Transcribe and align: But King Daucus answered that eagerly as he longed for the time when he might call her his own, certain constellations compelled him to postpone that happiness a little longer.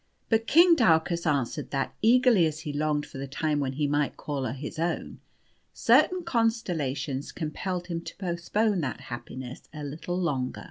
But 0.29 0.47
King 0.47 0.73
Daucus 0.75 1.27
answered 1.27 1.69
that 1.69 1.93
eagerly 2.01 2.47
as 2.47 2.61
he 2.61 2.73
longed 2.73 3.05
for 3.05 3.19
the 3.19 3.27
time 3.27 3.59
when 3.59 3.73
he 3.73 3.85
might 3.85 4.17
call 4.17 4.45
her 4.45 4.51
his 4.53 4.79
own, 4.79 5.19
certain 5.73 6.23
constellations 6.23 7.31
compelled 7.31 7.85
him 7.85 8.01
to 8.05 8.17
postpone 8.17 8.81
that 8.81 8.99
happiness 9.01 9.69
a 9.71 9.83
little 9.83 10.17
longer. 10.19 10.59